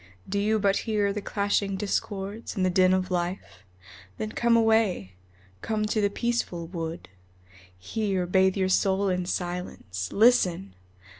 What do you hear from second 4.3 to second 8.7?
come away, come to the peaceful wood, Here bathe your